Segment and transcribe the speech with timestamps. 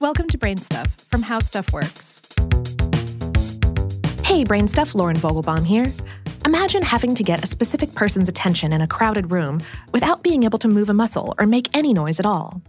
[0.00, 2.22] Welcome to Brain Stuff from How Stuff Works.
[4.24, 5.92] Hey, Brain Stuff, Lauren Vogelbaum here.
[6.46, 9.60] Imagine having to get a specific person's attention in a crowded room
[9.92, 12.62] without being able to move a muscle or make any noise at all.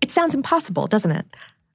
[0.00, 1.26] It sounds impossible, doesn't it?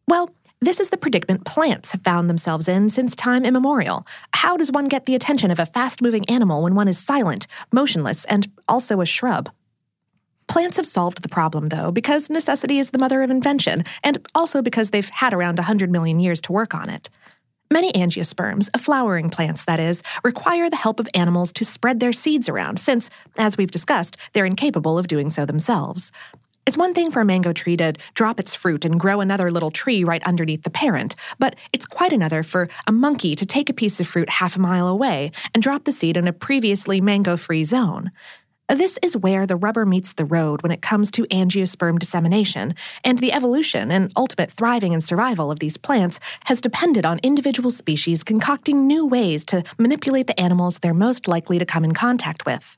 [0.07, 4.07] Well, this is the predicament plants have found themselves in since time immemorial.
[4.33, 7.47] How does one get the attention of a fast moving animal when one is silent,
[7.73, 9.49] motionless, and also a shrub?
[10.51, 14.61] Plants have solved the problem, though, because necessity is the mother of invention, and also
[14.61, 17.09] because they've had around 100 million years to work on it.
[17.71, 22.49] Many angiosperms, flowering plants that is, require the help of animals to spread their seeds
[22.49, 26.11] around, since, as we've discussed, they're incapable of doing so themselves.
[26.67, 29.71] It's one thing for a mango tree to drop its fruit and grow another little
[29.71, 33.73] tree right underneath the parent, but it's quite another for a monkey to take a
[33.73, 37.37] piece of fruit half a mile away and drop the seed in a previously mango
[37.37, 38.11] free zone.
[38.69, 43.19] This is where the rubber meets the road when it comes to angiosperm dissemination, and
[43.19, 48.23] the evolution and ultimate thriving and survival of these plants has depended on individual species
[48.23, 52.77] concocting new ways to manipulate the animals they're most likely to come in contact with.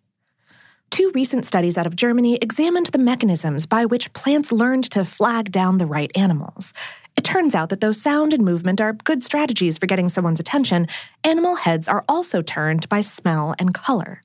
[0.90, 5.52] Two recent studies out of Germany examined the mechanisms by which plants learned to flag
[5.52, 6.74] down the right animals.
[7.16, 10.88] It turns out that though sound and movement are good strategies for getting someone's attention,
[11.24, 14.22] animal heads are also turned by smell and color.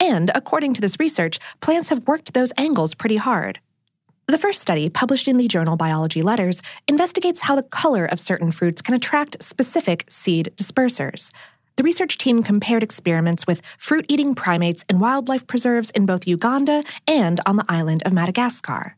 [0.00, 3.60] And according to this research, plants have worked those angles pretty hard.
[4.26, 8.52] The first study, published in the journal Biology Letters, investigates how the color of certain
[8.52, 11.30] fruits can attract specific seed dispersers.
[11.76, 16.84] The research team compared experiments with fruit eating primates in wildlife preserves in both Uganda
[17.06, 18.96] and on the island of Madagascar.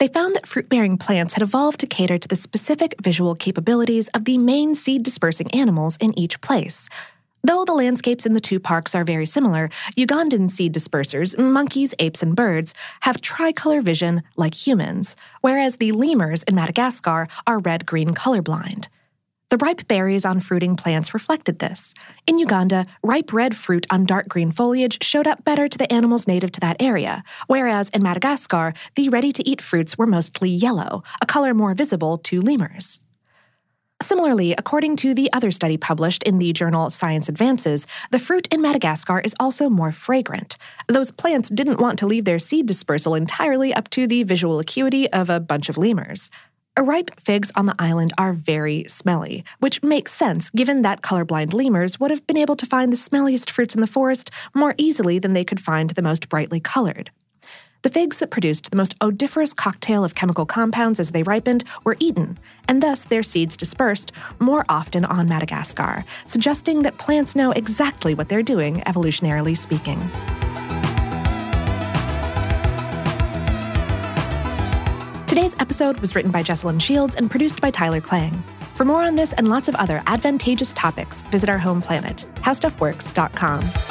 [0.00, 4.08] They found that fruit bearing plants had evolved to cater to the specific visual capabilities
[4.08, 6.88] of the main seed dispersing animals in each place.
[7.48, 12.22] Though the landscapes in the two parks are very similar, Ugandan seed dispersers, monkeys, apes,
[12.22, 18.10] and birds, have tricolor vision like humans, whereas the lemurs in Madagascar are red green
[18.10, 18.88] colorblind.
[19.48, 21.94] The ripe berries on fruiting plants reflected this.
[22.26, 26.26] In Uganda, ripe red fruit on dark green foliage showed up better to the animals
[26.26, 31.02] native to that area, whereas in Madagascar, the ready to eat fruits were mostly yellow,
[31.22, 33.00] a color more visible to lemurs.
[34.00, 38.62] Similarly, according to the other study published in the journal Science Advances, the fruit in
[38.62, 40.56] Madagascar is also more fragrant.
[40.86, 45.10] Those plants didn't want to leave their seed dispersal entirely up to the visual acuity
[45.12, 46.30] of a bunch of lemurs.
[46.78, 51.98] Ripe figs on the island are very smelly, which makes sense given that colorblind lemurs
[51.98, 55.32] would have been able to find the smelliest fruits in the forest more easily than
[55.32, 57.10] they could find the most brightly colored.
[57.88, 61.96] The figs that produced the most odoriferous cocktail of chemical compounds as they ripened were
[61.98, 62.38] eaten,
[62.68, 68.28] and thus their seeds dispersed more often on Madagascar, suggesting that plants know exactly what
[68.28, 69.98] they're doing, evolutionarily speaking.
[75.26, 78.34] Today's episode was written by Jesslyn Shields and produced by Tyler Klang.
[78.74, 83.87] For more on this and lots of other advantageous topics, visit our home planet, howstuffworks.com.